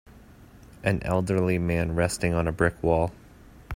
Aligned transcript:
An 0.81 0.99
elderly 1.03 1.59
man 1.59 1.93
resting 1.93 2.33
on 2.33 2.47
a 2.47 2.51
brick 2.51 2.81
wall. 2.81 3.11